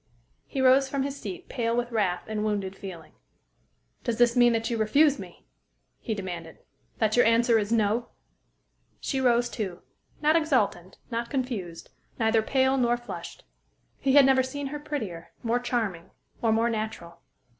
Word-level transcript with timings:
He 0.47 0.61
rose 0.61 0.89
from 0.89 1.03
his 1.03 1.15
seat 1.15 1.47
pale 1.47 1.77
with 1.77 1.91
wrath 1.91 2.23
and 2.27 2.43
wounded 2.43 2.75
feeling. 2.75 3.11
"Does 4.03 4.17
this 4.17 4.35
mean 4.35 4.51
that 4.53 4.67
you 4.71 4.77
refuse 4.79 5.19
me?" 5.19 5.45
he 5.99 6.15
demanded, 6.15 6.57
"that 6.97 7.15
your 7.15 7.23
answer 7.23 7.59
is 7.59 7.71
'no'?" 7.71 8.09
She 8.99 9.21
rose, 9.21 9.47
too 9.47 9.83
not 10.19 10.35
exultant, 10.35 10.97
not 11.11 11.29
confused, 11.29 11.91
neither 12.17 12.41
pale 12.41 12.77
nor 12.79 12.97
flushed. 12.97 13.43
He 13.99 14.13
had 14.13 14.25
never 14.25 14.41
seen 14.41 14.67
her 14.73 14.79
prettier, 14.79 15.33
more 15.43 15.59
charming, 15.59 16.09
or 16.41 16.51
more 16.51 16.67
natural. 16.71 17.19